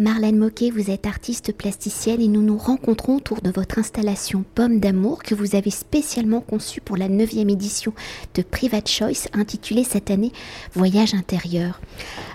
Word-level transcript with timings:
Marlène 0.00 0.38
Moquet, 0.38 0.70
vous 0.70 0.92
êtes 0.92 1.06
artiste 1.06 1.52
plasticienne 1.52 2.20
et 2.20 2.28
nous 2.28 2.40
nous 2.40 2.56
rencontrons 2.56 3.16
autour 3.16 3.40
de 3.40 3.50
votre 3.50 3.80
installation 3.80 4.44
Pomme 4.54 4.78
d'amour 4.78 5.24
que 5.24 5.34
vous 5.34 5.56
avez 5.56 5.72
spécialement 5.72 6.40
conçue 6.40 6.80
pour 6.80 6.96
la 6.96 7.08
9e 7.08 7.50
édition 7.50 7.92
de 8.36 8.42
Private 8.42 8.88
Choice 8.88 9.26
intitulée 9.32 9.82
cette 9.82 10.12
année 10.12 10.30
Voyage 10.72 11.14
intérieur. 11.14 11.80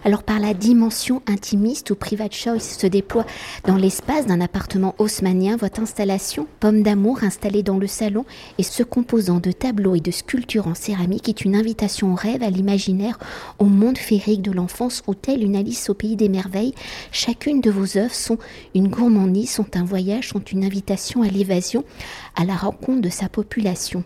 Alors 0.04 0.23
par 0.23 0.41
la 0.41 0.54
dimension 0.54 1.22
intimiste 1.26 1.92
où 1.92 1.96
Private 1.96 2.34
Choice 2.34 2.60
se 2.60 2.86
déploie 2.86 3.26
dans 3.66 3.78
l'espace 3.78 4.26
d'un 4.26 4.42
appartement 4.42 4.94
haussmanien, 4.98 5.56
votre 5.56 5.80
installation 5.80 6.48
Pomme 6.60 6.84
d'amour 6.84 7.24
installée 7.24 7.64
dans 7.64 7.78
le 7.78 7.88
salon 7.88 8.26
et 8.58 8.64
se 8.64 8.84
composant 8.84 9.40
de 9.40 9.54
tableaux 9.54 9.96
et 9.96 10.02
de 10.02 10.12
sculptures 10.12 10.68
en 10.68 10.76
céramique 10.76 11.30
est 11.30 11.46
une 11.46 11.56
invitation 11.56 12.12
au 12.12 12.16
rêve, 12.16 12.44
à 12.44 12.50
l'imaginaire, 12.50 13.20
au 13.58 13.66
monde 13.66 13.98
féerique 13.98 14.42
de 14.42 14.52
l'enfance 14.52 15.02
où 15.08 15.14
telle 15.14 15.42
une 15.42 15.56
Alice 15.56 15.90
au 15.90 15.94
pays 15.94 16.18
des 16.18 16.27
merveilles, 16.27 16.76
chacune 17.13 17.52
de 17.62 17.71
vos 17.71 17.98
œuvres 17.98 18.13
sont 18.13 18.38
une 18.75 18.88
gourmandise, 18.88 19.52
sont 19.52 19.75
un 19.75 19.84
voyage, 19.84 20.30
sont 20.30 20.39
une 20.39 20.63
invitation 20.63 21.21
à 21.21 21.27
l'évasion, 21.27 21.84
à 22.35 22.45
la 22.45 22.55
rencontre 22.55 23.02
de 23.02 23.09
sa 23.09 23.29
population. 23.29 24.03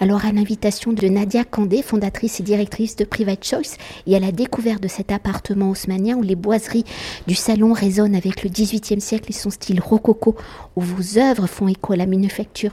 Alors 0.00 0.24
à 0.24 0.32
l'invitation 0.32 0.92
de 0.92 1.08
Nadia 1.08 1.44
Candé, 1.44 1.82
fondatrice 1.82 2.40
et 2.40 2.42
directrice 2.42 2.96
de 2.96 3.04
Private 3.04 3.44
Choice, 3.44 3.76
et 4.06 4.16
à 4.16 4.20
la 4.20 4.32
découverte 4.32 4.82
de 4.82 4.88
cet 4.88 5.12
appartement 5.12 5.70
haussmanien 5.70 6.16
où 6.16 6.22
les 6.22 6.36
boiseries 6.36 6.84
du 7.26 7.34
salon 7.34 7.72
résonnent 7.72 8.16
avec 8.16 8.42
le 8.42 8.50
XVIIIe 8.50 9.00
siècle 9.00 9.30
et 9.30 9.34
son 9.34 9.50
style 9.50 9.80
rococo, 9.80 10.36
où 10.76 10.80
vos 10.80 11.18
œuvres 11.18 11.46
font 11.46 11.68
écho 11.68 11.92
à 11.92 11.96
la 11.96 12.06
manufacture 12.06 12.72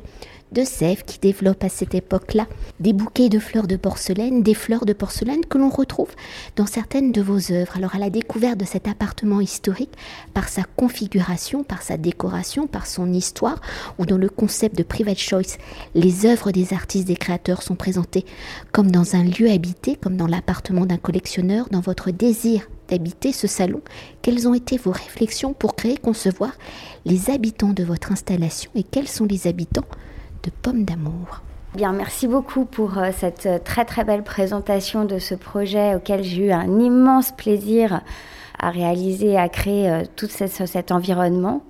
de 0.54 0.64
Sèvres 0.64 1.04
qui 1.04 1.20
développe 1.20 1.64
à 1.64 1.70
cette 1.70 1.96
époque-là 1.96 2.48
des 2.80 2.94
bouquets 2.94 3.30
de 3.30 3.40
fleurs 3.40 3.68
de 3.68 3.76
porcelaine, 3.76 4.44
des 4.44 4.54
fleurs 4.54 4.86
de 4.86 4.94
porcelaine 4.94 5.46
que 5.46 5.58
l'on 5.58 5.70
retrouve 5.70 6.12
dans 6.56 6.66
certaines 6.66 7.12
de 7.12 7.22
vos 7.22 7.52
œuvres. 7.52 7.76
Alors 7.76 7.96
à 7.96 8.00
la 8.00 8.10
découverte 8.10 8.60
de 8.60 8.66
cet 8.66 8.88
appartement 8.88 9.42
historique, 9.42 9.94
par 10.34 10.50
sa 10.50 10.64
configuration, 10.64 11.64
par 11.64 11.82
sa 11.82 11.98
décoration, 11.98 12.68
par 12.68 12.86
son 12.86 13.12
histoire, 13.12 13.60
ou 13.98 14.06
dans 14.06 14.18
le 14.18 14.30
concept 14.30 14.78
de 14.78 14.84
private 14.84 15.18
choice, 15.18 15.58
les 15.96 16.26
œuvres 16.26 16.52
des 16.52 16.74
artistes, 16.74 17.08
des 17.08 17.16
créateurs 17.16 17.64
sont 17.64 17.76
présentées 17.76 18.26
comme 18.72 18.92
dans 18.92 19.16
un 19.16 19.24
lieu 19.24 19.50
habité, 19.50 19.96
comme 19.96 20.18
dans 20.18 20.28
l'appartement 20.28 20.86
d'un 20.86 20.98
collectionneur, 20.98 21.68
dans 21.72 21.82
votre 21.82 22.12
désir 22.12 22.68
d'habiter 22.90 23.32
ce 23.32 23.48
salon, 23.48 23.82
quelles 24.22 24.48
ont 24.48 24.54
été 24.54 24.78
vos 24.78 24.92
réflexions 24.92 25.54
pour 25.54 25.76
créer, 25.76 25.98
concevoir 25.98 26.52
les 27.06 27.30
habitants 27.30 27.74
de 27.74 27.84
votre 27.84 28.12
installation 28.12 28.70
et 28.76 28.84
quels 28.84 29.08
sont 29.08 29.26
les 29.26 29.48
habitants 29.48 29.86
de 30.44 30.50
pommes 30.50 30.84
d'amour. 30.84 31.42
Bien, 31.76 31.92
merci 31.92 32.28
beaucoup 32.28 32.66
pour 32.66 33.00
euh, 33.00 33.10
cette 33.18 33.48
euh, 33.48 33.58
très 33.58 33.84
très 33.84 34.04
belle 34.04 34.22
présentation 34.22 35.06
de 35.06 35.18
ce 35.18 35.34
projet 35.34 35.96
auquel 35.96 36.24
j'ai 36.24 36.46
eu 36.46 36.52
un 36.52 36.80
immense 36.80 37.32
plaisir 37.32 38.02
à 38.60 38.70
réaliser, 38.70 39.38
à 39.38 39.50
créer 39.50 39.90
euh, 39.90 40.04
tout 40.16 40.28
cet 40.28 40.92
environnement. 40.92 41.64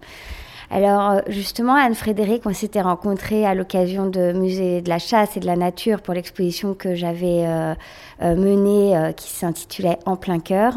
Alors 0.70 1.22
justement, 1.28 1.76
Anne-Frédéric, 1.76 2.46
on 2.46 2.54
s'était 2.54 2.82
rencontrés 2.82 3.46
à 3.46 3.56
l'occasion 3.56 4.08
de 4.08 4.34
Musée 4.34 4.82
de 4.82 4.90
la 4.90 5.00
chasse 5.00 5.38
et 5.38 5.40
de 5.40 5.46
la 5.46 5.56
nature 5.56 6.02
pour 6.02 6.16
l'exposition 6.16 6.74
que 6.74 6.96
j'avais 6.96 7.46
menée 8.20 9.14
qui 9.16 9.30
s'intitulait 9.30 10.00
En 10.08 10.16
plein 10.16 10.40
cœur. 10.40 10.74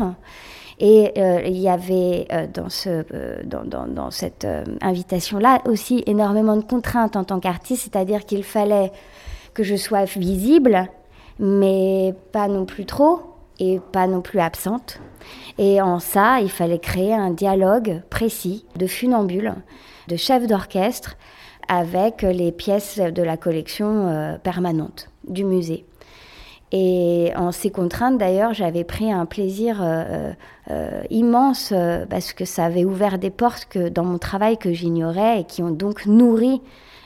Et 0.78 1.12
euh, 1.16 1.40
il 1.46 1.56
y 1.56 1.68
avait 1.68 2.26
euh, 2.32 2.46
euh, 2.86 3.42
dans, 3.44 4.10
cette 4.10 4.46
invitation-là 4.82 5.62
aussi 5.66 6.02
énormément 6.06 6.56
de 6.56 6.64
contraintes 6.64 7.16
en 7.16 7.24
tant 7.24 7.40
qu'artiste, 7.40 7.84
c'est-à-dire 7.84 8.26
qu'il 8.26 8.44
fallait 8.44 8.92
que 9.54 9.62
je 9.62 9.74
sois 9.74 10.04
visible, 10.04 10.86
mais 11.38 12.14
pas 12.32 12.48
non 12.48 12.66
plus 12.66 12.84
trop 12.84 13.22
et 13.58 13.80
pas 13.92 14.06
non 14.06 14.20
plus 14.20 14.38
absente. 14.38 15.00
Et 15.56 15.80
en 15.80 15.98
ça, 15.98 16.40
il 16.40 16.50
fallait 16.50 16.78
créer 16.78 17.14
un 17.14 17.30
dialogue 17.30 18.02
précis 18.10 18.66
de 18.76 18.86
funambule, 18.86 19.54
de 20.08 20.16
chef 20.16 20.46
d'orchestre, 20.46 21.16
avec 21.68 22.22
les 22.22 22.52
pièces 22.52 22.98
de 22.98 23.22
la 23.22 23.36
collection 23.36 24.38
permanente 24.44 25.08
du 25.26 25.44
musée. 25.44 25.86
Et 26.72 27.32
en 27.36 27.52
ces 27.52 27.70
contraintes, 27.70 28.18
d'ailleurs, 28.18 28.52
j'avais 28.52 28.82
pris 28.82 29.12
un 29.12 29.24
plaisir 29.24 29.78
euh, 29.80 30.32
euh, 30.70 31.02
immense 31.10 31.72
euh, 31.72 32.06
parce 32.06 32.32
que 32.32 32.44
ça 32.44 32.64
avait 32.64 32.84
ouvert 32.84 33.18
des 33.18 33.30
portes 33.30 33.66
que, 33.66 33.88
dans 33.88 34.04
mon 34.04 34.18
travail 34.18 34.58
que 34.58 34.72
j'ignorais 34.72 35.40
et 35.40 35.44
qui 35.44 35.62
ont 35.62 35.70
donc 35.70 36.06
nourri 36.06 36.60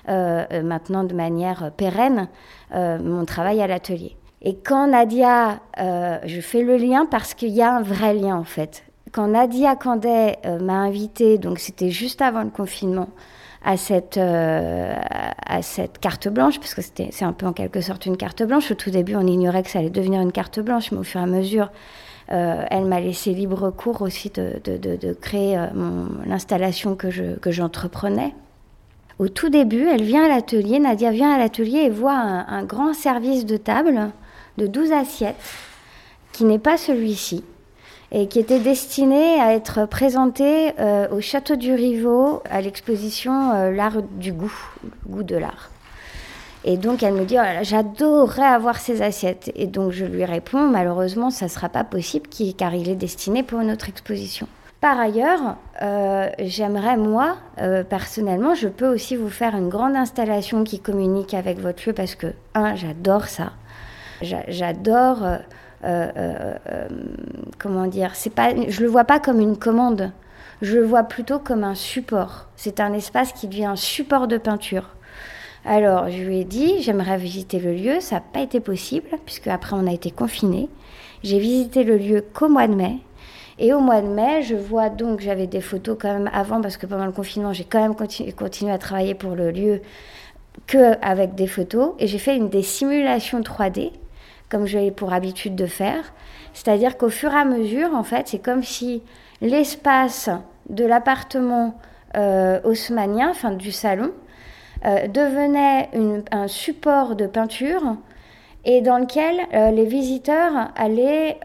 maintenant 0.08 1.04
de 1.04 1.14
manière 1.14 1.70
pérenne 1.76 2.26
mon 2.74 3.24
travail 3.26 3.62
à 3.62 3.68
l'atelier. 3.68 4.16
Et 4.42 4.56
quand 4.56 4.88
Nadia, 4.88 5.60
je 5.76 6.40
fais 6.40 6.62
le 6.62 6.76
lien 6.78 7.06
parce 7.06 7.32
qu'il 7.32 7.50
y 7.50 7.62
a 7.62 7.76
un 7.76 7.82
vrai 7.82 8.14
lien 8.14 8.34
en 8.34 8.42
fait. 8.42 8.82
Quand 9.12 9.28
Nadia 9.28 9.76
Candet 9.76 10.38
m'a 10.60 10.80
invitée, 10.80 11.38
donc 11.38 11.60
c'était 11.60 11.90
juste 11.90 12.22
avant 12.22 12.42
le 12.42 12.50
confinement, 12.50 13.10
à 13.62 13.76
cette, 13.76 14.16
euh, 14.16 14.94
à 15.46 15.62
cette 15.62 15.98
carte 15.98 16.28
blanche, 16.28 16.58
parce 16.58 16.74
que 16.74 16.80
c'est 16.82 17.24
un 17.24 17.32
peu 17.32 17.46
en 17.46 17.52
quelque 17.52 17.80
sorte 17.80 18.06
une 18.06 18.16
carte 18.16 18.42
blanche. 18.42 18.70
Au 18.70 18.74
tout 18.74 18.90
début, 18.90 19.16
on 19.16 19.26
ignorait 19.26 19.62
que 19.62 19.70
ça 19.70 19.80
allait 19.80 19.90
devenir 19.90 20.20
une 20.20 20.32
carte 20.32 20.60
blanche, 20.60 20.92
mais 20.92 20.98
au 20.98 21.02
fur 21.02 21.20
et 21.20 21.24
à 21.24 21.26
mesure, 21.26 21.70
euh, 22.32 22.64
elle 22.70 22.86
m'a 22.86 23.00
laissé 23.00 23.32
libre 23.32 23.70
cours 23.70 24.02
aussi 24.02 24.30
de, 24.30 24.60
de, 24.64 25.12
créer 25.12 25.58
euh, 25.58 25.66
l'installation 26.26 26.94
que 26.94 27.50
j'entreprenais. 27.50 28.34
au 29.18 29.28
tout 29.28 29.50
début, 29.50 29.86
elle 29.88 30.04
vient 30.04 30.24
à 30.24 30.28
l'atelier, 30.28 30.78
Nadia 30.78 31.10
vient 31.10 31.32
à 31.32 31.38
l'atelier 31.38 31.80
et 31.80 31.90
voit 31.90 32.16
un, 32.16 32.46
un 32.46 32.64
grand 32.64 32.94
service 32.94 33.44
de 33.44 33.56
table 33.56 34.10
de 34.56 34.66
12 34.66 34.92
assiettes, 34.92 35.36
qui 36.32 36.44
n'est 36.44 36.58
pas 36.58 36.78
celui-ci 36.78 37.44
et 38.12 38.26
qui 38.26 38.40
était 38.40 38.58
destiné 38.58 39.40
à 39.40 39.54
être 39.54 39.86
présenté 39.86 40.72
euh, 40.80 41.08
au 41.10 41.20
Château 41.20 41.56
du 41.56 41.74
Rivaux 41.74 42.42
à 42.50 42.60
l'exposition 42.60 43.52
euh, 43.52 43.70
L'art 43.70 44.02
du 44.02 44.32
goût, 44.32 44.52
le 44.82 44.90
goût 45.06 45.22
de 45.22 45.36
l'art. 45.36 45.70
Et 46.64 46.76
donc 46.76 47.02
elle 47.02 47.14
me 47.14 47.24
dit, 47.24 47.36
oh 47.38 47.62
j'adorerais 47.62 48.42
avoir 48.42 48.78
ces 48.78 49.00
assiettes. 49.00 49.50
Et 49.54 49.66
donc 49.66 49.92
je 49.92 50.04
lui 50.04 50.24
réponds, 50.24 50.68
malheureusement, 50.68 51.30
ça 51.30 51.46
ne 51.46 51.50
sera 51.50 51.68
pas 51.68 51.84
possible 51.84 52.28
car 52.58 52.74
il 52.74 52.88
est 52.88 52.96
destiné 52.96 53.42
pour 53.42 53.60
une 53.60 53.70
autre 53.70 53.88
exposition. 53.88 54.46
Par 54.80 54.98
ailleurs, 54.98 55.56
euh, 55.82 56.28
j'aimerais, 56.38 56.96
moi, 56.96 57.36
personnellement, 57.88 58.54
je 58.54 58.66
peux 58.68 58.88
aussi 58.88 59.14
vous 59.14 59.28
faire 59.28 59.54
une 59.54 59.68
grande 59.68 59.94
installation 59.94 60.64
qui 60.64 60.80
communique 60.80 61.34
avec 61.34 61.58
votre 61.58 61.86
lieu 61.86 61.92
parce 61.92 62.14
que, 62.14 62.28
un, 62.54 62.74
j'adore 62.74 63.26
ça. 63.26 63.52
J'adore 64.22 65.22
comment 65.82 67.86
dire, 67.86 68.14
c'est 68.14 68.34
pas, 68.34 68.50
je 68.68 68.82
le 68.82 68.88
vois 68.88 69.04
pas 69.04 69.20
comme 69.20 69.40
une 69.40 69.56
commande, 69.56 70.12
je 70.62 70.76
le 70.76 70.84
vois 70.84 71.04
plutôt 71.04 71.38
comme 71.38 71.64
un 71.64 71.74
support. 71.74 72.48
C'est 72.56 72.80
un 72.80 72.92
espace 72.92 73.32
qui 73.32 73.48
devient 73.48 73.64
un 73.64 73.76
support 73.76 74.28
de 74.28 74.36
peinture. 74.36 74.90
Alors, 75.64 76.10
je 76.10 76.22
lui 76.22 76.40
ai 76.40 76.44
dit, 76.44 76.82
j'aimerais 76.82 77.18
visiter 77.18 77.58
le 77.58 77.74
lieu. 77.74 78.00
Ça 78.00 78.16
n'a 78.16 78.22
pas 78.22 78.40
été 78.40 78.60
possible, 78.60 79.08
puisque 79.24 79.46
après, 79.46 79.76
on 79.76 79.86
a 79.86 79.92
été 79.92 80.10
confinés. 80.10 80.68
J'ai 81.22 81.38
visité 81.38 81.84
le 81.84 81.98
lieu 81.98 82.24
qu'au 82.32 82.48
mois 82.48 82.66
de 82.66 82.74
mai. 82.74 82.98
Et 83.58 83.74
au 83.74 83.80
mois 83.80 84.00
de 84.00 84.06
mai, 84.06 84.42
je 84.42 84.54
vois 84.54 84.88
donc, 84.88 85.20
j'avais 85.20 85.46
des 85.46 85.60
photos 85.60 85.98
quand 86.00 86.12
même 86.12 86.30
avant, 86.32 86.62
parce 86.62 86.78
que 86.78 86.86
pendant 86.86 87.04
le 87.04 87.12
confinement, 87.12 87.52
j'ai 87.52 87.64
quand 87.64 87.80
même 87.80 87.94
continué, 87.94 88.72
à 88.72 88.78
travailler 88.78 89.14
pour 89.14 89.34
le 89.34 89.50
lieu 89.50 89.82
que 90.66 90.98
avec 91.04 91.34
des 91.34 91.46
photos. 91.46 91.92
Et 91.98 92.06
j'ai 92.06 92.18
fait 92.18 92.36
une 92.36 92.48
des 92.48 92.62
simulations 92.62 93.40
3D 93.40 93.92
comme 94.50 94.66
j'ai 94.66 94.90
pour 94.90 95.12
habitude 95.12 95.54
de 95.54 95.66
faire. 95.66 96.12
C'est-à-dire 96.52 96.98
qu'au 96.98 97.08
fur 97.08 97.32
et 97.32 97.36
à 97.36 97.44
mesure, 97.44 97.94
en 97.94 98.02
fait, 98.02 98.28
c'est 98.28 98.40
comme 98.40 98.62
si 98.62 99.02
l'espace 99.40 100.28
de 100.68 100.84
l'appartement 100.84 101.74
euh, 102.16 102.60
haussmanien, 102.64 103.30
enfin 103.30 103.52
du 103.52 103.72
salon, 103.72 104.10
euh, 104.84 105.06
devenait 105.06 105.88
un 106.30 106.48
support 106.48 107.14
de 107.14 107.26
peinture 107.26 107.96
et 108.64 108.80
dans 108.82 108.98
lequel 108.98 109.36
euh, 109.54 109.70
les 109.70 109.84
visiteurs 109.84 110.70
allaient 110.76 111.38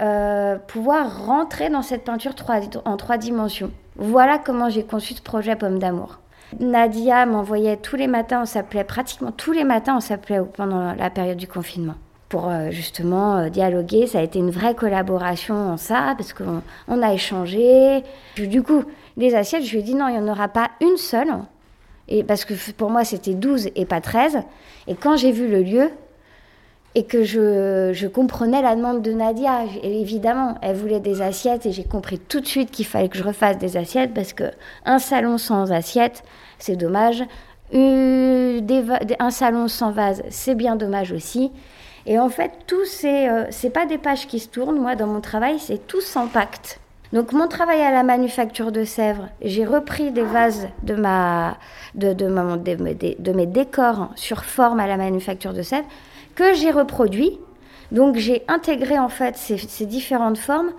pouvoir 0.68 1.26
rentrer 1.26 1.70
dans 1.70 1.82
cette 1.82 2.04
peinture 2.04 2.34
en 2.86 2.98
trois 2.98 3.18
dimensions. 3.18 3.72
Voilà 3.98 4.38
comment 4.38 4.69
j'ai 4.69 4.84
conçu 4.84 5.13
ce 5.13 5.22
projet 5.22 5.56
Pomme 5.56 5.80
d'amour. 5.80 6.19
Nadia 6.60 7.25
m'envoyait 7.25 7.78
tous 7.78 7.96
les 7.96 8.08
matins, 8.08 8.42
on 8.42 8.46
s'appelait 8.46 8.84
pratiquement 8.84 9.31
tous 9.31 9.51
les 9.51 9.63
matins, 9.63 9.98
on 9.98 10.01
s'appelait 10.01 10.42
pendant 10.42 10.94
la 10.94 11.10
période 11.10 11.38
du 11.38 11.48
confinement 11.48 11.96
pour 12.30 12.50
euh, 12.50 12.72
justement 12.72 13.38
euh, 13.38 13.50
dialoguer. 13.50 14.07
Ça 14.07 14.19
a 14.19 14.22
été 14.22 14.39
une 14.39 14.51
vraie 14.51 14.75
collaboration 14.75 15.56
en 15.56 15.77
ça, 15.77 16.16
parce 16.18 16.33
qu'on 16.33 16.62
on 16.88 17.01
a 17.01 17.13
échangé. 17.13 18.04
Du 18.38 18.63
coup, 18.63 18.83
les 19.18 19.36
assiettes, 19.36 19.63
je 19.63 19.72
lui 19.72 19.80
ai 19.80 19.83
dit 19.83 19.95
non, 19.95 20.07
il 20.07 20.13
n'y 20.13 20.19
en 20.19 20.31
aura 20.31 20.48
pas 20.48 20.72
une 20.81 20.98
seule. 20.98 21.33
Et 22.07 22.24
parce 22.24 22.45
que 22.45 22.54
pour 22.74 22.89
moi, 22.89 23.04
c'était 23.04 23.33
12 23.33 23.69
et 23.75 23.86
pas 23.86 24.01
13. 24.01 24.39
Et 24.88 24.95
quand 24.95 25.18
j'ai 25.18 25.31
vu 25.31 25.48
le 25.48 25.62
lieu, 25.62 25.89
et 26.98 27.04
que 27.04 27.25
je, 27.25 27.92
je, 27.94 28.07
comprenais 28.07 28.62
la 28.62 28.74
demande 28.74 29.01
de 29.01 29.12
Nadia. 29.12 29.66
Évidemment, 29.83 30.56
elle 30.62 30.77
voulait 30.77 31.01
des 31.01 31.22
assiettes 31.22 31.66
et 31.66 31.74
j'ai 31.74 31.83
compris 31.83 32.19
tout 32.19 32.39
de 32.39 32.45
suite 32.45 32.72
qu'il 32.72 32.86
fallait 32.86 33.10
que 33.10 33.18
je 33.18 33.24
refasse 33.24 33.57
des 33.57 33.75
assiettes 33.75 34.13
parce 34.13 34.31
que 34.31 34.45
un 34.86 34.98
salon 34.98 35.38
sans 35.38 35.74
assiettes, 35.74 36.24
c'est 36.57 36.77
dommage. 36.77 37.22
un 37.74 39.30
salon 39.30 39.68
sans 39.68 39.92
vase, 39.92 40.24
c'est 40.30 40.56
bien 40.56 40.77
dommage 40.77 41.12
aussi. 41.12 41.51
Et 42.06 42.19
en 42.19 42.30
fait, 42.30 42.52
tout 42.68 42.84
euh, 43.04 43.46
c'est 43.50 43.69
pas 43.69 43.86
des 43.86 43.98
pages 43.98 44.28
qui 44.28 44.40
se 44.40 44.48
tournent. 44.48 44.80
Moi, 44.80 44.96
dans 44.96 45.07
mon 45.07 45.22
travail, 45.22 45.60
c'est 45.60 45.88
tout 45.88 46.02
s'empacte. 46.02 46.80
Donc 47.13 47.31
mon 47.31 47.48
travail 47.48 47.81
à 47.81 47.92
la 47.92 48.04
manufacture 48.04 48.72
de 48.72 48.84
Sèvres, 48.84 49.30
j'ai 49.42 49.63
repris 49.63 50.12
des 50.12 50.24
vases 50.24 50.68
de, 50.84 50.96
ma, 50.96 51.57
de, 51.94 52.13
de, 52.13 53.31
mes 53.31 53.46
décors 53.46 54.10
sur 54.16 54.44
forme 54.44 54.80
à 54.80 54.88
la 54.88 54.98
manufacture 54.98 55.54
de 55.54 55.62
Sèvres 55.62 55.88
que 56.34 56.54
j'ai 56.54 56.72
reproduit. 56.72 57.40
Donc 57.92 58.18
j'ai 58.18 58.44
intégré 58.48 58.98
en 58.98 59.08
fait 59.08 59.38
ces, 59.38 59.58
ces 59.58 59.86
différentes 59.86 60.40
formes, 60.40 60.72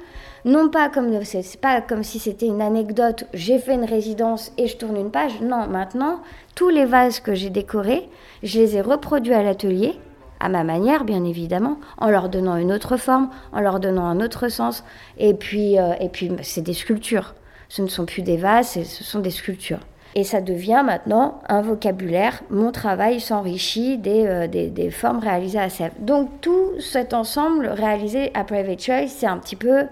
non 0.44 0.69
pas 0.69 0.88
comme 0.88 1.25
c'est 1.25 1.61
pas 1.61 1.81
comme 1.81 2.02
si 2.02 2.19
c'était 2.19 2.46
une 2.46 2.61
anecdote, 2.61 3.25
j'ai 3.32 3.58
fait 3.58 3.75
une 3.75 3.84
résidence 3.84 4.52
et 4.58 4.67
je 4.67 4.76
tourne 4.76 4.96
une 4.96 5.12
page. 5.12 5.40
Non, 5.40 5.69
maintenant 5.69 6.20
tous 6.56 6.69
les 6.69 6.84
vases 6.84 7.20
que 7.20 7.34
j'ai 7.34 7.50
décorés, 7.50 8.08
je 8.43 8.58
les 8.58 8.76
ai 8.76 8.81
reproduits 8.81 9.34
à 9.34 9.43
l'atelier 9.43 9.99
à 10.40 10.48
ma 10.48 10.64
manière, 10.64 11.04
bien 11.04 11.24
évidemment, 11.24 11.78
en 11.98 12.08
leur 12.08 12.28
donnant 12.28 12.56
une 12.56 12.72
autre 12.72 12.96
forme, 12.96 13.30
en 13.52 13.60
leur 13.60 13.80
donnant 13.80 14.06
un 14.06 14.20
autre 14.20 14.48
sens. 14.48 14.84
Et 15.18 15.34
puis, 15.34 15.78
euh, 15.78 15.94
et 16.00 16.08
puis 16.08 16.30
c'est 16.42 16.62
des 16.62 16.74
sculptures. 16.74 17.34
Ce 17.68 17.82
ne 17.82 17.88
sont 17.88 18.06
plus 18.06 18.22
des 18.22 18.36
vases, 18.36 18.82
ce 18.82 19.04
sont 19.04 19.20
des 19.20 19.30
sculptures. 19.30 19.80
Et 20.14 20.24
ça 20.24 20.40
devient 20.40 20.82
maintenant 20.84 21.42
un 21.48 21.60
vocabulaire. 21.60 22.40
Mon 22.48 22.72
travail 22.72 23.20
s'enrichit 23.20 23.98
des, 23.98 24.26
euh, 24.26 24.46
des, 24.46 24.90
formes 24.90 25.18
réalisées 25.18 25.58
à 25.58 25.68
Sèvres. 25.68 25.94
Donc 25.98 26.40
tout 26.40 26.70
cet 26.80 27.12
ensemble 27.12 27.66
réalisé 27.66 28.30
à 28.34 28.44
Private 28.44 28.80
Choice, 28.80 29.08
c'est 29.08 29.26
un 29.26 29.36
petit 29.36 29.56
peu, 29.56 29.84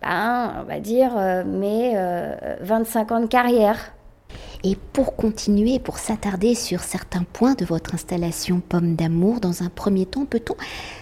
ben, 0.00 0.54
on 0.60 0.64
va 0.64 0.80
dire, 0.80 1.12
euh, 1.18 1.44
mes 1.44 1.98
25 2.60 3.12
ans 3.12 3.20
de 3.20 3.26
carrière. 3.26 3.92
Et 4.64 4.76
pour 4.92 5.14
continuer, 5.14 5.78
pour 5.78 5.98
s'attarder 5.98 6.54
sur 6.54 6.80
certains 6.80 7.22
points 7.22 7.54
de 7.54 7.64
votre 7.64 7.94
installation 7.94 8.60
Pomme 8.60 8.96
d'amour, 8.96 9.38
dans 9.38 9.62
un 9.62 9.68
premier 9.68 10.04
temps, 10.04 10.24
peut-on 10.24 10.56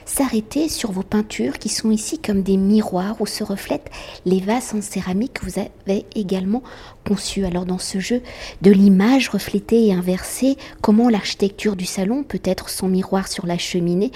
s'arrêter 0.04 0.68
sur 0.68 0.92
vos 0.92 1.02
peintures 1.02 1.58
qui 1.58 1.68
sont 1.68 1.90
ici 1.90 2.18
comme 2.18 2.42
des 2.42 2.58
miroirs 2.58 3.16
où 3.20 3.26
se 3.26 3.42
reflètent 3.42 3.90
les 4.26 4.40
vases 4.40 4.74
en 4.74 4.82
céramique 4.82 5.34
que 5.34 5.46
vous 5.46 5.58
avez 5.58 6.04
également 6.14 6.62
conçus? 7.06 7.46
Alors 7.46 7.64
dans 7.64 7.78
ce 7.78 7.98
jeu 7.98 8.22
de 8.60 8.70
l'image 8.70 9.30
reflétée 9.30 9.86
et 9.86 9.94
inversée, 9.94 10.56
comment 10.82 11.08
l'architecture 11.08 11.76
du 11.76 11.86
salon 11.86 12.24
peut 12.24 12.42
être 12.44 12.68
son 12.68 12.88
miroir 12.88 13.28
sur 13.28 13.46
la 13.46 13.58
cheminée 13.58 14.12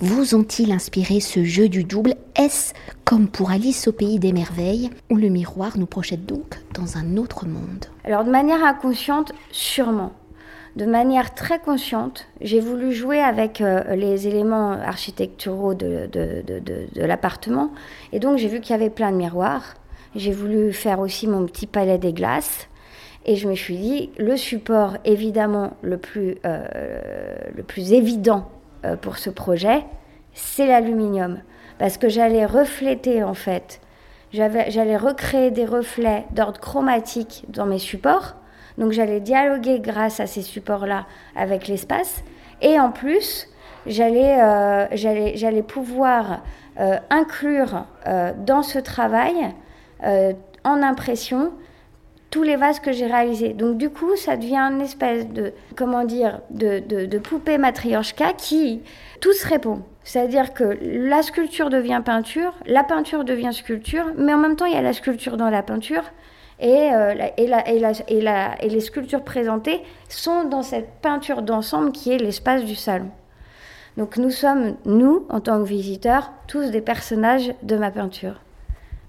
vous 0.00 0.34
ont-ils 0.34 0.72
inspiré 0.72 1.20
ce 1.20 1.44
jeu 1.44 1.68
du 1.68 1.84
double? 1.84 2.14
Est-ce 2.34 2.74
comme 3.04 3.28
pour 3.28 3.50
Alice 3.50 3.88
au 3.88 3.92
pays 3.92 4.18
des 4.18 4.32
merveilles 4.32 4.90
où 5.10 5.16
le 5.16 5.28
miroir 5.28 5.78
nous 5.78 5.86
projette 5.86 6.26
donc 6.26 6.58
dans 6.74 6.96
un 6.96 7.16
autre 7.16 7.46
monde? 7.46 7.86
Alors 8.04 8.24
de 8.24 8.30
manière 8.30 8.64
inconsciente, 8.82 9.32
sûrement 9.52 10.12
de 10.74 10.86
manière 10.86 11.34
très 11.34 11.58
consciente, 11.58 12.26
j'ai 12.40 12.58
voulu 12.58 12.92
jouer 12.92 13.20
avec 13.20 13.60
euh, 13.60 13.94
les 13.94 14.26
éléments 14.26 14.72
architecturaux 14.72 15.74
de, 15.74 16.08
l'appartement. 16.96 17.72
Et 18.12 18.20
donc, 18.20 18.38
j'ai 18.38 18.48
vu 18.48 18.60
qu'il 18.60 18.70
y 18.70 18.74
avait 18.74 18.88
plein 18.88 19.12
de 19.12 19.16
miroirs. 19.16 19.74
J'ai 20.16 20.32
voulu 20.32 20.72
faire 20.72 20.98
aussi 21.00 21.28
mon 21.28 21.44
petit 21.44 21.66
palais 21.66 21.98
des 21.98 22.14
glaces. 22.14 22.68
Et 23.26 23.36
je 23.36 23.48
me 23.48 23.54
suis 23.54 23.76
dit, 23.76 24.10
le 24.16 24.36
support 24.38 24.96
évidemment 25.04 25.76
le 25.82 25.98
plus, 25.98 26.38
euh, 26.46 26.66
le 27.54 27.62
plus 27.62 27.92
évident 27.92 28.50
euh, 28.86 28.96
pour 28.96 29.18
ce 29.18 29.28
projet, 29.28 29.84
c'est 30.32 30.66
l'aluminium. 30.66 31.42
Parce 31.78 31.98
que 31.98 32.08
j'allais 32.08 32.46
refléter 32.46 33.22
en 33.22 33.34
fait, 33.34 33.80
j'allais 34.32 34.96
recréer 34.96 35.50
des 35.50 35.66
reflets 35.66 36.24
d'ordre 36.30 36.60
chromatique 36.60 37.44
dans 37.48 37.66
mes 37.66 37.78
supports 37.78 38.36
donc 38.78 38.92
j'allais 38.92 39.20
dialoguer 39.20 39.80
grâce 39.80 40.20
à 40.20 40.26
ces 40.26 40.42
supports-là 40.42 41.06
avec 41.36 41.68
l'espace. 41.68 42.22
Et 42.60 42.78
en 42.78 42.90
plus, 42.90 43.48
j'allais 43.86 44.38
euh, 44.40 45.62
pouvoir 45.66 46.42
euh, 46.80 46.96
inclure 47.10 47.84
euh, 48.06 48.32
dans 48.36 48.62
ce 48.62 48.78
travail, 48.78 49.34
en 50.64 50.82
impression, 50.82 51.52
tous 52.30 52.42
les 52.42 52.56
vases 52.56 52.80
que 52.80 52.90
j'ai 52.90 53.06
réalisés. 53.06 53.52
Donc 53.52 53.76
du 53.76 53.88
coup, 53.88 54.16
ça 54.16 54.36
devient 54.36 54.56
une 54.56 54.80
espèce 54.80 55.28
de, 55.28 55.52
comment 55.76 56.04
dire, 56.04 56.40
de, 56.50 56.80
de, 56.80 57.18
poupée 57.18 57.56
matrioshka 57.56 58.32
qui 58.32 58.80
tous 59.20 59.44
répond. 59.44 59.82
C'est-à-dire 60.02 60.54
que 60.54 60.76
la 60.82 61.22
sculpture 61.22 61.70
devient 61.70 62.02
peinture, 62.04 62.54
la 62.66 62.82
peinture 62.82 63.22
devient 63.22 63.52
sculpture, 63.52 64.06
mais 64.16 64.34
en 64.34 64.38
même 64.38 64.56
temps, 64.56 64.66
il 64.66 64.72
y 64.72 64.76
a 64.76 64.82
la 64.82 64.92
sculpture 64.92 65.36
dans 65.36 65.50
la 65.50 65.62
peinture. 65.62 66.02
Euh, 66.62 67.14
et, 67.36 67.50
et, 68.08 68.68
les 68.68 68.80
sculptures 68.80 69.24
présentées 69.24 69.82
sont 70.08 70.44
dans 70.44 70.62
cette 70.62 70.90
peinture 71.02 71.42
d'ensemble 71.42 71.90
qui 71.90 72.12
est 72.12 72.18
l'espace 72.18 72.64
du 72.64 72.76
salon. 72.76 73.10
Donc 73.96 74.16
nous 74.16 74.30
sommes, 74.30 74.76
nous, 74.86 75.26
en 75.28 75.40
tant 75.40 75.58
que 75.58 75.68
visiteurs, 75.68 76.30
tous 76.46 76.70
des 76.70 76.80
personnages 76.80 77.52
de 77.62 77.76
ma 77.76 77.90
peinture. 77.90 78.40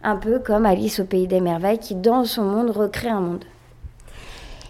Un 0.04 0.18
peu 0.18 0.40
comme 0.40 0.66
Alice 0.66 1.00
au 1.00 1.06
pays 1.06 1.28
des 1.28 1.42
merveilles 1.42 1.78
qui, 1.78 1.96
dans 1.96 2.26
son 2.26 2.44
monde, 2.44 2.72
recrée 2.72 3.10
un 3.10 3.22
monde. 3.22 3.46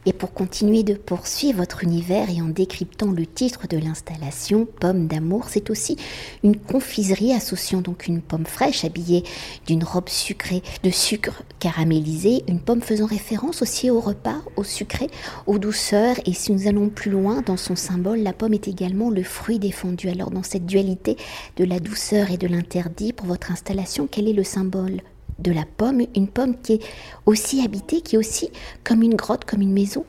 Et 0.05 0.13
pour 0.13 0.33
continuer 0.33 0.83
de 0.83 0.95
poursuivre 0.95 1.59
votre 1.59 1.83
univers 1.83 2.29
et 2.29 2.41
en 2.41 2.49
décryptant 2.49 3.11
le 3.11 3.25
titre 3.25 3.67
de 3.69 3.77
l'installation, 3.77 4.67
Pomme 4.79 5.07
d'amour, 5.07 5.45
c'est 5.49 5.69
aussi 5.69 5.97
une 6.43 6.57
confiserie 6.57 7.31
associant 7.31 7.81
donc 7.81 8.07
une 8.07 8.21
pomme 8.21 8.45
fraîche 8.45 8.83
habillée 8.83 9.23
d'une 9.65 9.83
robe 9.83 10.09
sucrée 10.09 10.61
de 10.83 10.89
sucre 10.89 11.43
caramélisé, 11.59 12.43
une 12.49 12.59
pomme 12.59 12.81
faisant 12.81 13.05
référence 13.05 13.61
aussi 13.61 13.89
au 13.89 14.01
repas, 14.01 14.41
au 14.57 14.63
sucré, 14.63 15.07
aux 15.47 15.57
douceurs. 15.57 16.17
Et 16.25 16.33
si 16.33 16.51
nous 16.51 16.67
allons 16.67 16.89
plus 16.89 17.11
loin 17.11 17.41
dans 17.41 17.57
son 17.57 17.75
symbole, 17.75 18.19
la 18.19 18.33
pomme 18.33 18.53
est 18.53 18.67
également 18.67 19.09
le 19.09 19.23
fruit 19.23 19.59
défendu. 19.59 20.09
Alors 20.09 20.31
dans 20.31 20.43
cette 20.43 20.65
dualité 20.65 21.15
de 21.55 21.63
la 21.63 21.79
douceur 21.79 22.31
et 22.31 22.37
de 22.37 22.47
l'interdit, 22.47 23.13
pour 23.13 23.27
votre 23.27 23.51
installation, 23.51 24.07
quel 24.11 24.27
est 24.27 24.33
le 24.33 24.43
symbole? 24.43 25.01
De 25.43 25.51
la 25.51 25.65
pomme, 25.77 26.01
une 26.15 26.27
pomme 26.27 26.55
qui 26.61 26.73
est 26.73 26.83
aussi 27.25 27.63
habitée, 27.63 28.01
qui 28.01 28.15
est 28.15 28.19
aussi 28.19 28.49
comme 28.83 29.03
une 29.03 29.15
grotte, 29.15 29.45
comme 29.45 29.61
une 29.61 29.73
maison, 29.73 30.05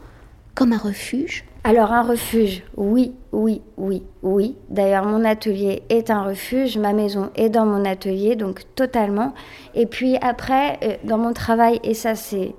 comme 0.55 0.73
un 0.73 0.79
refuge 0.79 1.45
Alors 1.65 1.93
un 1.93 2.03
refuge, 2.03 2.63
oui, 2.77 3.13
oui, 3.33 3.61
oui, 3.77 4.03
oui. 4.23 4.57
D'ailleurs, 4.71 5.05
mon 5.05 5.25
atelier 5.25 5.83
est 5.89 6.11
un 6.11 6.23
refuge, 6.23 6.79
ma 6.79 6.93
maison 6.93 7.31
est 7.35 7.51
dans 7.51 7.67
mon 7.67 7.85
atelier, 7.85 8.37
donc 8.37 8.63
totalement. 8.75 9.35
Et 9.75 9.87
puis 9.87 10.17
après, 10.23 10.79
euh, 10.83 10.97
dans 11.05 11.19
mon 11.19 11.33
travail, 11.33 11.81
et 11.83 11.95
ça 11.95 12.15
c'est 12.15 12.55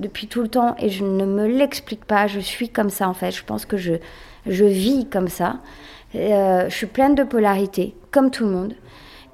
depuis 0.00 0.28
tout 0.28 0.42
le 0.42 0.48
temps, 0.48 0.76
et 0.78 0.90
je 0.90 1.04
ne 1.04 1.24
me 1.24 1.46
l'explique 1.46 2.04
pas, 2.04 2.26
je 2.26 2.38
suis 2.38 2.68
comme 2.68 2.90
ça 2.90 3.08
en 3.08 3.14
fait, 3.14 3.32
je 3.32 3.44
pense 3.44 3.64
que 3.64 3.76
je, 3.76 3.94
je 4.46 4.64
vis 4.64 5.06
comme 5.06 5.28
ça. 5.28 5.56
Euh, 6.14 6.68
je 6.68 6.74
suis 6.74 6.86
pleine 6.86 7.14
de 7.14 7.24
polarité, 7.24 7.94
comme 8.10 8.30
tout 8.30 8.44
le 8.44 8.50
monde. 8.50 8.74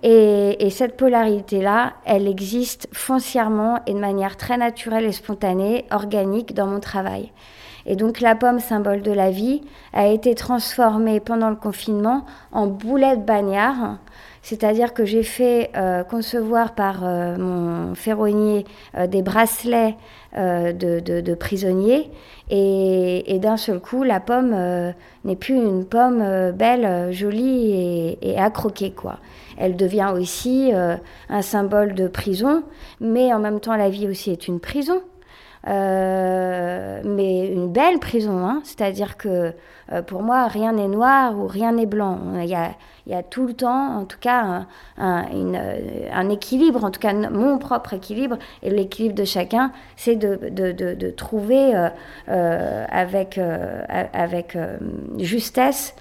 Et, 0.07 0.69
cette 0.69 0.99
polarité-là, 0.99 1.95
elle 2.05 2.29
existe 2.29 2.89
foncièrement 2.93 3.81
et 3.87 3.95
de 3.95 3.99
manière 3.99 4.37
très 4.37 4.59
naturelle 4.59 5.07
et 5.07 5.13
spontanée, 5.13 5.87
organique 5.91 6.53
dans 6.53 6.67
mon 6.67 6.79
travail. 6.79 7.33
Et 7.87 7.97
donc 7.97 8.21
la 8.21 8.35
pomme, 8.35 8.61
symbole 8.61 9.01
de 9.01 9.13
la 9.13 9.31
vie, 9.31 9.63
a 9.95 10.07
été 10.09 10.35
transformée 10.35 11.21
pendant 11.21 11.49
le 11.49 11.57
confinement 11.57 12.27
en 12.53 12.67
boulette 12.67 13.25
bagnard. 13.25 13.97
C'est-à-dire 14.43 14.93
que 14.93 15.07
j'ai 15.07 15.23
fait 15.23 15.71
euh, 15.75 16.05
concevoir 16.05 16.75
par 16.75 17.01
euh, 17.03 17.39
mon 17.39 17.95
ferronnier 17.95 18.67
euh, 18.95 19.07
des 19.07 19.23
bracelets 19.23 19.97
de, 20.35 21.35
prisonniers. 21.35 22.11
Et, 22.51 23.39
d'un 23.41 23.57
seul 23.57 23.81
coup, 23.81 24.03
la 24.03 24.21
pomme 24.21 24.55
n'est 25.25 25.37
plus 25.37 25.55
une 25.55 25.87
pomme 25.87 26.51
belle, 26.51 27.13
jolie 27.13 27.71
et, 27.73 28.19
et 28.33 28.39
à 28.39 28.51
croquer, 28.51 28.91
quoi 28.91 29.19
elle 29.59 29.77
devient 29.77 30.13
aussi 30.15 30.71
euh, 30.73 30.97
un 31.29 31.43
symbole 31.43 31.95
de 31.95 32.09
prison, 32.09 32.63
mais 33.01 33.33
en 33.33 33.39
même 33.39 33.61
temps 33.61 33.77
la 33.77 33.89
vie 33.89 34.09
aussi 34.09 34.31
est 34.31 34.49
une 34.49 34.61
prison. 34.61 35.03
Euh, 35.67 37.01
mais 37.07 37.49
une 37.49 37.73
belle 37.73 37.99
prison, 37.99 38.47
hein. 38.47 38.61
c'est-à-dire 38.65 39.17
que 39.17 39.55
euh, 39.93 40.03
pour 40.03 40.23
moi, 40.23 40.47
rien 40.47 40.75
n'est 40.75 40.89
noir 40.89 41.39
ou 41.39 41.47
rien 41.47 41.73
n'est 41.73 41.87
blanc. 41.87 42.19
Il 42.43 42.45
y, 42.45 43.15
a, 43.15 43.23
tout 43.23 43.47
le 43.47 43.55
temps, 43.55 43.97
en 43.97 44.05
tout 44.05 44.19
cas, 44.21 44.67
un, 44.99 46.29
équilibre, 46.29 46.85
en 46.85 46.91
tout 46.91 47.01
cas 47.01 47.15
mon 47.15 47.57
propre 47.57 47.95
équilibre, 47.95 48.37
et 48.63 48.69
l'équilibre 48.69 49.15
de 49.15 49.25
chacun, 49.25 49.73
c'est 49.97 50.17
de, 50.17 51.11
trouver 51.13 51.73
avec, 52.27 53.41
avec 53.89 54.59
justesse 55.17 55.95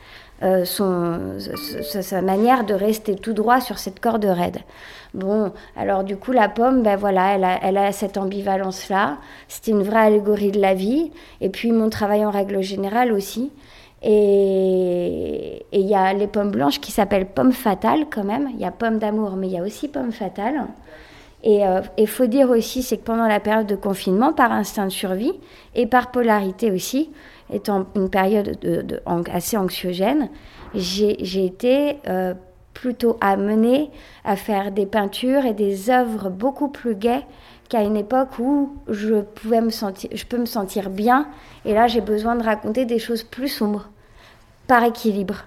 euh, 0.43 0.65
son, 0.65 1.38
sa, 1.39 2.21
manière 2.21 2.65
de 2.65 2.73
rester 2.73 3.15
tout 3.15 3.33
droit 3.33 3.62
sur 3.62 3.79
cette 3.79 4.00
corde 4.00 4.25
raide. 4.25 4.57
Bon, 5.13 5.53
alors 5.77 6.03
du 6.03 6.17
coup, 6.17 6.31
la 6.31 6.50
pomme, 6.50 6.83
ben 6.83 6.97
voilà, 6.97 7.35
elle 7.35 7.43
a, 7.43 7.59
elle 7.62 7.77
a 7.77 7.91
cette 7.91 8.17
ambivalence-là. 8.17 9.17
C'était 9.47 9.71
une 9.71 9.83
vraie 9.83 10.07
allégorie 10.07 10.51
de 10.51 10.59
la 10.59 10.73
vie. 10.73 11.12
Et 11.39 11.50
puis 11.50 11.71
mon 11.71 11.89
travail 11.89 12.25
en 12.25 12.31
règle 12.31 12.62
générale 12.62 13.13
aussi. 13.13 13.51
Et 14.01 15.65
il 15.71 15.88
y 15.88 15.95
a 15.95 16.12
les 16.13 16.27
pommes 16.27 16.51
blanches 16.51 16.81
qui 16.81 16.91
s'appellent 16.91 17.27
pommes 17.27 17.53
fatales 17.53 18.05
quand 18.12 18.25
même. 18.25 18.50
Il 18.53 18.59
y 18.59 18.65
a 18.65 18.71
pommes 18.71 19.00
d'amour, 19.00 19.38
mais 19.38 19.47
il 19.47 19.53
y 19.53 19.57
a 19.57 19.63
aussi 19.63 19.88
pommes 19.88 20.12
fatales. 20.12 20.67
Et 21.43 21.57
il 21.57 21.63
euh, 21.63 22.05
faut 22.05 22.25
dire 22.25 22.50
aussi, 22.50 22.83
c'est 22.83 22.97
que 22.97 23.03
pendant 23.03 23.27
la 23.27 23.39
période 23.39 23.67
de 23.67 23.75
confinement, 23.75 24.33
par 24.33 24.51
instinct 24.51 24.85
de 24.85 24.91
survie 24.91 25.33
et 25.75 25.85
par 25.88 26.12
polarité 26.12 26.71
aussi, 26.71 27.12
étant 27.53 27.86
une 27.95 28.10
période 28.10 28.60
de, 28.62 29.01
assez 29.31 29.57
anxiogène, 29.57 30.29
j'ai 30.74 31.45
été 31.45 31.98
euh, 32.07 32.33
plutôt 32.74 33.17
amenée 33.22 33.91
à 34.25 34.36
faire 34.36 34.72
des 34.72 34.86
peintures 34.86 35.45
et 35.45 35.53
des 35.53 35.89
œuvres 35.89 36.29
beaucoup 36.29 36.67
plus 36.67 36.95
gaies 36.95 37.25
qu'à 37.69 37.81
une 37.81 37.95
époque 37.95 38.39
où 38.39 38.75
je, 38.89 39.22
pouvais 39.22 39.62
me 39.62 39.69
sentir, 39.69 40.10
je 40.13 40.25
peux 40.25 40.38
me 40.38 40.45
sentir 40.45 40.89
bien. 40.89 41.27
Et 41.65 41.74
là, 41.74 41.88
j'ai 41.88 42.01
besoin 42.01 42.36
de 42.36 42.43
raconter 42.43 42.86
des 42.86 43.00
choses 43.00 43.24
plus 43.24 43.48
sombres, 43.48 43.89
par 44.67 44.83
équilibre. 44.83 45.45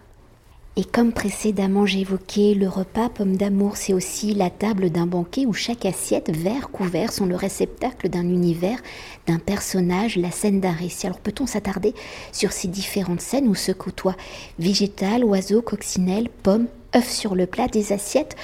Et 0.79 0.85
comme 0.85 1.15
précédemment 1.15 1.87
j'évoquais, 1.87 2.53
le 2.53 2.69
repas 2.69 3.09
pomme 3.09 3.39
d'amour, 3.39 3.79
c'est 3.79 3.95
aussi 3.95 4.35
la 4.35 4.51
table 4.51 4.91
d'un 4.91 5.07
banquet 5.07 5.47
où 5.47 5.55
chaque 5.55 5.87
assiette, 5.87 6.31
verre, 6.31 6.69
couvert 6.69 7.13
sont 7.13 7.25
le 7.25 7.35
réceptacle 7.35 8.11
d'un 8.11 8.29
univers, 8.29 8.79
d'un 9.27 9.39
personnage, 9.39 10.17
la 10.17 10.31
scène 10.31 10.61
d'un 10.61 10.73
récit. 10.73 11.07
Alors 11.07 11.21
peut-on 11.21 11.47
s'attarder 11.47 11.95
sur 12.31 12.53
ces 12.53 12.69
différentes 12.69 13.23
scènes 13.23 13.49
où 13.49 13.55
se 13.55 13.73
côtoient 13.73 14.19
végétal, 14.59 15.25
oiseaux, 15.25 15.63
coccinelles, 15.63 16.29
pommes, 16.43 16.67
œufs 16.95 17.11
sur 17.11 17.35
le 17.35 17.47
plat, 17.47 17.69
des 17.69 17.95
assiettes 17.95 18.37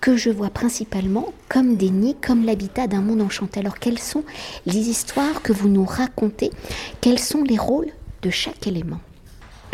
que 0.00 0.16
je 0.16 0.30
vois 0.30 0.50
principalement 0.50 1.32
comme 1.48 1.74
des 1.74 1.90
nids, 1.90 2.16
comme 2.22 2.44
l'habitat 2.44 2.86
d'un 2.86 3.00
monde 3.00 3.20
enchanté? 3.20 3.58
Alors 3.58 3.80
quelles 3.80 3.98
sont 3.98 4.22
les 4.64 4.90
histoires 4.90 5.42
que 5.42 5.52
vous 5.52 5.68
nous 5.68 5.84
racontez? 5.84 6.52
Quels 7.00 7.18
sont 7.18 7.42
les 7.42 7.58
rôles 7.58 7.90
de 8.22 8.30
chaque 8.30 8.68
élément? 8.68 9.00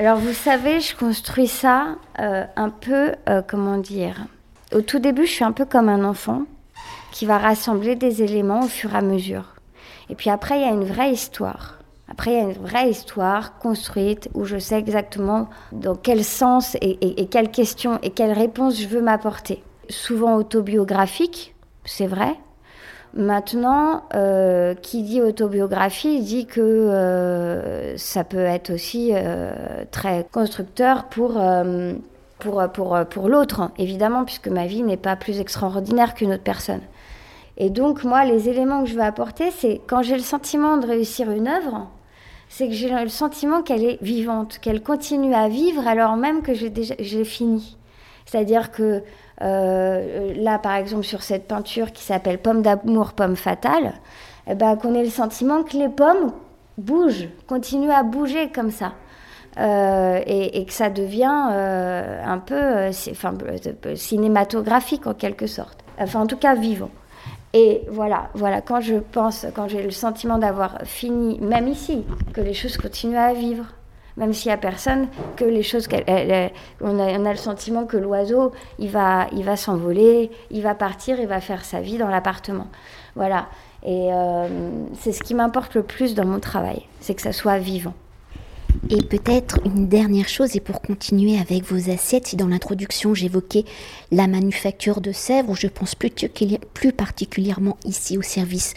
Alors 0.01 0.17
vous 0.17 0.33
savez, 0.33 0.81
je 0.81 0.97
construis 0.97 1.47
ça 1.47 1.97
euh, 2.21 2.47
un 2.57 2.71
peu, 2.71 3.13
euh, 3.29 3.43
comment 3.47 3.77
dire, 3.77 4.25
au 4.73 4.81
tout 4.81 4.99
début, 4.99 5.27
je 5.27 5.33
suis 5.33 5.45
un 5.45 5.53
peu 5.53 5.67
comme 5.67 5.91
un 5.91 6.05
enfant 6.05 6.45
qui 7.13 7.27
va 7.27 7.37
rassembler 7.37 7.97
des 7.97 8.23
éléments 8.23 8.61
au 8.61 8.69
fur 8.69 8.95
et 8.95 8.97
à 8.97 9.03
mesure. 9.03 9.57
Et 10.09 10.15
puis 10.15 10.31
après, 10.31 10.59
il 10.59 10.63
y 10.63 10.65
a 10.65 10.73
une 10.73 10.85
vraie 10.85 11.13
histoire. 11.13 11.81
Après, 12.09 12.31
il 12.33 12.37
y 12.39 12.41
a 12.41 12.45
une 12.45 12.53
vraie 12.53 12.89
histoire 12.89 13.59
construite 13.59 14.31
où 14.33 14.47
je 14.47 14.57
sais 14.57 14.79
exactement 14.79 15.51
dans 15.71 15.97
quel 15.97 16.25
sens 16.25 16.77
et, 16.77 17.21
et 17.21 17.27
quelles 17.27 17.51
questions 17.51 17.99
et 18.03 18.09
quelles 18.09 18.33
réponses 18.33 18.81
je 18.81 18.89
veux 18.89 19.03
m'apporter. 19.03 19.63
Souvent 19.91 20.37
autobiographique, 20.37 21.55
c'est 21.85 22.07
vrai, 22.07 22.37
Maintenant, 23.13 24.05
euh, 24.15 24.75
qui 24.75 25.03
dit 25.03 25.21
autobiographie 25.21 26.21
dit 26.21 26.47
que 26.47 26.61
euh, 26.61 27.97
ça 27.97 28.23
peut 28.23 28.39
être 28.39 28.73
aussi 28.73 29.11
euh, 29.13 29.53
très 29.91 30.27
constructeur 30.31 31.07
pour, 31.07 31.41
pour, 32.39 32.63
pour, 32.73 32.99
pour 33.11 33.29
l'autre, 33.29 33.71
évidemment, 33.79 34.25
puisque 34.25 34.49
ma 34.49 34.67
vie 34.67 34.83
n'est 34.83 34.97
pas 34.97 35.17
plus 35.17 35.41
extraordinaire 35.41 36.15
qu'une 36.15 36.33
autre 36.33 36.45
personne. 36.45 36.83
Et 37.57 37.69
donc, 37.69 38.05
moi, 38.05 38.25
les 38.25 38.49
éléments 38.49 38.85
que 38.85 38.89
je 38.89 38.95
veux 38.95 39.03
apporter, 39.03 39.51
c'est 39.51 39.81
quand 39.87 40.03
j'ai 40.03 40.17
le 40.17 40.23
sentiment 40.23 40.77
de 40.77 40.87
réussir 40.87 41.31
une 41.31 41.49
œuvre, 41.49 41.89
c'est 42.49 42.69
que 42.69 42.75
j'ai 42.75 42.91
le 42.91 43.09
sentiment 43.09 43.63
qu'elle 43.63 43.85
est 43.85 44.03
vivante, 44.03 44.59
qu'elle 44.61 44.83
continue 44.83 45.35
à 45.35 45.49
vivre 45.49 45.87
alors 45.87 46.17
même 46.17 46.43
que 46.43 46.55
j'ai 46.55 46.71
déjà 46.71 46.95
j'ai 46.99 47.25
fini. 47.25 47.77
C'est-à-dire 48.31 48.71
que 48.71 49.03
euh, 49.43 50.35
là, 50.37 50.59
par 50.59 50.75
exemple, 50.75 51.03
sur 51.03 51.23
cette 51.23 51.49
peinture 51.49 51.91
qui 51.93 52.05
s'appelle 52.05 52.39
Pomme 52.39 52.63
d'amour, 52.63 53.13
pomme 53.13 53.35
fatale, 53.35 53.95
eh 54.47 54.55
ben, 54.55 54.77
qu'on 54.77 54.95
ait 54.95 55.03
le 55.03 55.11
sentiment 55.11 55.65
que 55.65 55.77
les 55.77 55.89
pommes 55.89 56.33
bougent, 56.79 57.29
continuent 57.49 57.91
à 57.91 58.05
bouger 58.05 58.51
comme 58.51 58.71
ça. 58.71 58.93
Euh, 59.59 60.21
et, 60.27 60.65
que 60.65 60.73
ça 60.73 60.91
devient 60.91 61.49
euh, 61.51 62.23
un 62.25 62.39
peu 62.39 62.93
cinématographique 63.97 65.09
en 65.09 65.15
quelque 65.15 65.49
sorte. 65.49 65.79
Enfin, 65.99 66.21
en 66.21 66.27
tout 66.27 66.37
cas, 66.37 66.55
vivant. 66.55 66.91
Et 67.53 67.83
voilà, 67.91 68.29
voilà, 68.35 68.61
quand 68.61 68.81
je 68.81 68.95
pense, 68.95 69.45
quand 69.57 69.67
j'ai 69.67 69.83
le 69.83 69.91
sentiment 69.91 70.39
d'avoir 70.39 70.83
fini, 70.85 71.41
même 71.41 71.67
ici, 71.67 72.05
que 72.33 72.41
les 72.41 72.55
choses 72.55 72.77
continuent 72.77 73.17
à 73.17 73.35
vivre, 73.35 73.65
même 74.21 74.35
s'il 74.35 74.51
n'y 74.51 74.55
a 74.55 74.59
personne, 74.59 75.09
que 75.35 75.45
les 75.45 75.63
choses, 75.63 75.89
on, 75.91 76.99
a, 76.99 77.19
on, 77.19 77.27
a, 77.27 77.31
le 77.31 77.39
sentiment 77.39 77.87
que 77.87 77.97
l'oiseau, 77.97 78.53
il 78.79 78.91
va, 78.91 79.27
il 79.33 79.43
va 79.45 79.57
s'envoler, 79.57 80.31
il 80.51 80.63
va 80.63 80.75
partir, 80.75 81.19
il 81.19 81.27
va 81.27 81.41
faire 81.41 81.65
sa 81.65 81.81
vie 81.81 81.97
dans 81.97 82.09
l'appartement. 82.09 82.69
Voilà. 83.17 83.49
Et 83.83 84.11
euh, 84.13 84.47
c'est 85.01 85.13
ce 85.13 85.23
qui 85.23 85.35
m'importe 85.35 85.75
le 85.75 85.83
plus 85.83 86.15
dans 86.15 86.27
mon 86.27 86.39
travail, 86.39 86.83
c'est 87.01 87.15
que 87.15 87.23
ça 87.23 87.33
soit 87.33 87.59
vivant. 87.59 87.95
Et 88.91 89.03
peut-être 89.03 89.59
une 89.65 89.89
dernière 89.89 90.29
chose, 90.29 90.55
et 90.55 90.61
pour 90.61 90.83
continuer 90.83 91.39
avec 91.39 91.65
vos 91.65 91.91
assiettes, 91.91 92.29
si 92.29 92.37
dans 92.37 92.47
l'introduction 92.47 93.15
j'évoquais 93.15 93.65
la 94.13 94.27
manufacture 94.27 95.01
de 95.01 95.13
Sèvres, 95.13 95.57
je 95.57 95.67
pense 95.67 95.95
plus, 95.95 96.11
plus 96.75 96.93
particulièrement 96.93 97.79
ici 97.85 98.19
au 98.19 98.23
service 98.23 98.75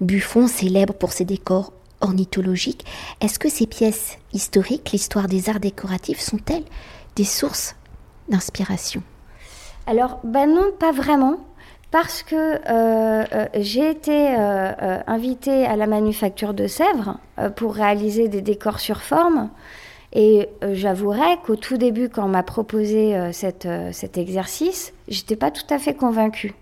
Buffon, 0.00 0.46
célèbre 0.46 0.94
pour 0.94 1.12
ses 1.12 1.24
décors 1.24 1.72
ornithologique, 2.04 2.84
est-ce 3.20 3.38
que 3.38 3.48
ces 3.48 3.66
pièces 3.66 4.18
historiques, 4.32 4.92
l'histoire 4.92 5.26
des 5.26 5.48
arts 5.48 5.60
décoratifs, 5.60 6.20
sont-elles 6.20 6.64
des 7.16 7.24
sources 7.24 7.74
d'inspiration? 8.28 9.02
Alors, 9.86 10.20
ben 10.24 10.46
non, 10.46 10.70
pas 10.78 10.92
vraiment. 10.92 11.40
Parce 11.90 12.24
que 12.24 12.34
euh, 12.34 13.24
euh, 13.32 13.46
j'ai 13.54 13.88
été 13.88 14.34
euh, 14.36 14.98
invitée 15.06 15.64
à 15.64 15.76
la 15.76 15.86
manufacture 15.86 16.52
de 16.52 16.66
Sèvres 16.66 17.18
pour 17.54 17.74
réaliser 17.74 18.26
des 18.26 18.40
décors 18.40 18.80
sur 18.80 19.02
forme. 19.02 19.50
Et 20.12 20.48
j'avouerai 20.72 21.38
qu'au 21.44 21.56
tout 21.56 21.76
début, 21.76 22.08
quand 22.08 22.24
on 22.24 22.28
m'a 22.28 22.44
proposé 22.44 23.16
cet 23.32 23.66
exercice, 24.16 24.92
j'étais 25.08 25.34
pas 25.34 25.50
tout 25.50 25.66
à 25.70 25.78
fait 25.80 25.94
convaincue. 25.94 26.54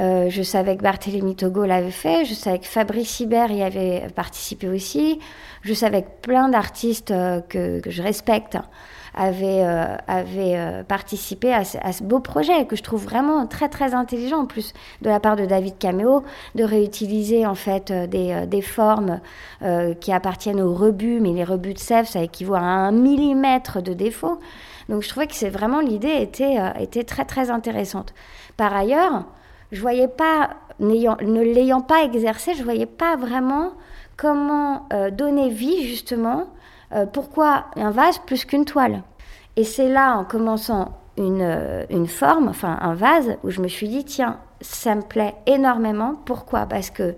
Euh, 0.00 0.28
je 0.28 0.42
savais 0.42 0.76
que 0.76 0.82
Barthélemy 0.82 1.36
Togo 1.36 1.64
l'avait 1.64 1.90
fait, 1.90 2.24
je 2.24 2.34
savais 2.34 2.58
que 2.58 2.66
Fabrice 2.66 3.20
Hibert 3.20 3.52
y 3.52 3.62
avait 3.62 4.08
participé 4.14 4.68
aussi, 4.68 5.20
je 5.62 5.72
savais 5.72 6.02
que 6.02 6.08
plein 6.20 6.48
d'artistes 6.48 7.12
euh, 7.12 7.40
que, 7.40 7.80
je 7.86 8.02
respecte 8.02 8.58
avaient, 9.16 9.62
euh, 9.64 10.82
participé 10.82 11.54
à 11.54 11.62
ce, 11.62 12.02
beau 12.02 12.18
projet 12.18 12.66
que 12.66 12.74
je 12.74 12.82
trouve 12.82 13.04
vraiment 13.04 13.46
très 13.46 13.68
très 13.68 13.94
intelligent 13.94 14.38
en 14.38 14.46
plus 14.46 14.72
de 15.02 15.08
la 15.08 15.20
part 15.20 15.36
de 15.36 15.46
David 15.46 15.78
Cameo 15.78 16.24
de 16.56 16.64
réutiliser 16.64 17.46
en 17.46 17.54
fait 17.54 17.92
des, 17.92 18.62
formes 18.62 19.20
qui 20.00 20.12
appartiennent 20.12 20.60
aux 20.60 20.74
rebuts, 20.74 21.20
mais 21.20 21.30
les 21.30 21.44
rebuts 21.44 21.74
de 21.74 21.78
sève 21.78 22.06
ça 22.06 22.24
équivaut 22.24 22.56
à 22.56 22.62
un 22.62 22.90
millimètre 22.90 23.80
de 23.80 23.92
défaut. 23.92 24.40
Donc 24.88 25.02
je 25.02 25.08
trouvais 25.08 25.28
que 25.28 25.36
c'est 25.36 25.48
vraiment 25.48 25.78
l'idée 25.78 26.16
était, 26.20 26.56
était 26.80 27.04
très 27.04 27.24
très 27.24 27.50
intéressante. 27.50 28.14
Par 28.56 28.74
ailleurs, 28.74 29.26
je 29.74 29.80
voyais 29.80 30.08
pas, 30.08 30.50
ne 30.78 31.42
l'ayant 31.42 31.80
pas 31.80 32.04
exercé, 32.04 32.54
je 32.54 32.62
voyais 32.62 32.86
pas 32.86 33.16
vraiment 33.16 33.72
comment 34.16 34.86
euh, 34.92 35.10
donner 35.10 35.50
vie 35.50 35.82
justement, 35.82 36.46
euh, 36.92 37.06
pourquoi 37.06 37.66
un 37.74 37.90
vase 37.90 38.18
plus 38.18 38.44
qu'une 38.44 38.64
toile. 38.64 39.02
Et 39.56 39.64
c'est 39.64 39.88
là, 39.88 40.16
en 40.16 40.24
commençant 40.24 40.96
une, 41.16 41.42
euh, 41.42 41.84
une, 41.90 42.06
forme, 42.06 42.48
enfin 42.48 42.78
un 42.80 42.94
vase, 42.94 43.36
où 43.42 43.50
je 43.50 43.60
me 43.60 43.66
suis 43.66 43.88
dit, 43.88 44.04
tiens, 44.04 44.38
ça 44.60 44.94
me 44.94 45.02
plaît 45.02 45.34
énormément. 45.46 46.14
Pourquoi? 46.24 46.66
Parce 46.66 46.90
que 46.90 47.16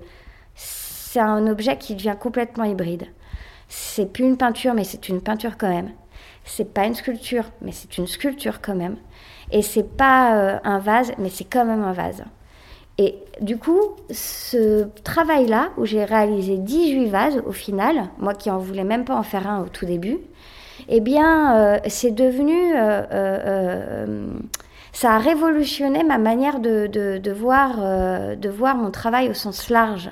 c'est 0.55 1.21
un 1.21 1.47
objet 1.49 1.77
qui 1.77 1.95
devient 1.95 2.17
complètement 2.19 2.65
hybride. 2.65 3.05
C'est 3.69 4.11
plus 4.11 4.25
une 4.25 4.39
peinture, 4.39 4.73
mais 4.73 4.85
c'est 4.85 5.11
une 5.11 5.21
peinture 5.21 5.59
quand 5.59 5.69
même. 5.69 5.91
C'est 6.45 6.73
pas 6.73 6.87
une 6.87 6.95
sculpture, 6.95 7.45
mais 7.61 7.73
c'est 7.73 7.99
une 7.99 8.07
sculpture 8.07 8.63
quand 8.63 8.77
même. 8.77 8.97
Et 9.51 9.61
c'est 9.61 9.97
pas 9.97 10.61
un 10.63 10.79
vase, 10.79 11.13
mais 11.19 11.29
c'est 11.29 11.45
quand 11.45 11.65
même 11.65 11.83
un 11.83 11.93
vase. 11.93 12.25
Et 12.99 13.17
du 13.41 13.59
coup, 13.59 13.81
ce 14.11 14.87
travail-là, 15.05 15.71
où 15.77 15.85
j'ai 15.85 16.05
réalisé 16.05 16.57
18 16.57 17.07
vases 17.09 17.43
au 17.47 17.53
final, 17.53 18.09
moi 18.19 18.35
qui 18.35 18.51
en 18.51 18.59
voulais 18.59 18.85
même 18.85 19.05
pas 19.05 19.17
en 19.17 19.23
faire 19.23 19.47
un 19.47 19.63
au 19.63 19.69
tout 19.69 19.85
début, 19.85 20.19
eh 20.89 21.01
bien, 21.01 21.57
euh, 21.57 21.79
c'est 21.87 22.13
devenu... 22.13 22.75
Euh, 22.75 23.03
euh, 23.13 24.27
ça 24.93 25.13
a 25.13 25.19
révolutionné 25.19 26.05
ma 26.05 26.17
manière 26.17 26.59
de, 26.59 27.31
voir, 27.31 27.77
de 28.35 28.49
voir 28.49 28.77
mon 28.77 28.91
travail 28.91 29.29
au 29.29 29.35
sens 29.35 29.69
large. 29.69 30.09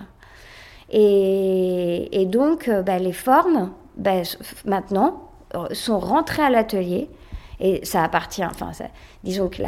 Et, 0.90 2.20
et 2.20 2.26
donc, 2.26 2.70
bah, 2.84 2.98
les 2.98 3.14
formes, 3.14 3.70
bah, 3.96 4.20
maintenant, 4.66 5.30
sont 5.72 5.98
rentrées 5.98 6.42
à 6.42 6.50
l'atelier 6.50 7.08
et 7.64 7.82
ça 7.82 8.04
appartient, 8.04 8.44
enfin, 8.44 8.72
disons 9.24 9.48
que 9.48 9.62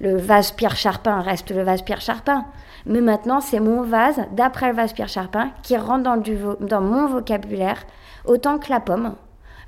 le 0.00 0.16
vase 0.16 0.50
Pierre 0.50 0.74
Charpin 0.74 1.20
reste 1.20 1.52
le 1.52 1.62
vase 1.62 1.82
Pierre 1.82 2.00
Charpin. 2.00 2.44
Mais 2.86 3.00
maintenant, 3.00 3.40
c'est 3.40 3.60
mon 3.60 3.82
vase, 3.82 4.20
d'après 4.32 4.70
le 4.70 4.74
vase 4.74 4.92
Pierre 4.92 5.08
Charpin, 5.08 5.52
qui 5.62 5.76
rentre 5.76 6.02
dans, 6.02 6.16
du, 6.16 6.36
dans 6.60 6.80
mon 6.80 7.06
vocabulaire 7.06 7.86
autant 8.24 8.58
que 8.58 8.68
la 8.68 8.80
pomme 8.80 9.14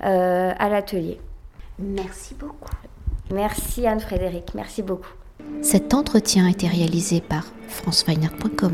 euh, 0.03 0.53
à 0.59 0.69
l'atelier. 0.69 1.21
Merci 1.79 2.35
beaucoup. 2.35 2.75
Merci 3.33 3.87
Anne-Frédéric, 3.87 4.55
merci 4.57 4.83
beaucoup. 4.83 5.13
Cet 5.61 5.95
entretien 5.95 6.47
a 6.47 6.51
été 6.51 6.67
réalisé 6.67 7.21
par 7.21 7.45
franceweiner.com. 7.69 8.73